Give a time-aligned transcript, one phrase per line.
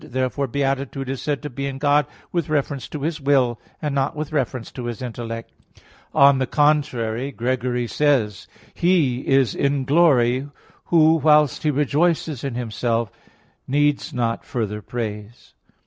[0.03, 4.15] Therefore beatitude is said to be in God with reference to His will, and not
[4.15, 5.51] with reference to His intellect.
[6.11, 8.69] On the contrary, Gregory says (Moral.
[8.71, 8.73] xxxii, 7):
[9.23, 10.49] "He is in glory,
[10.85, 13.11] Who whilst He rejoices in Himself,
[13.67, 15.53] needs not further praise."